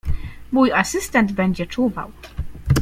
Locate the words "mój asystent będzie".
0.51-1.67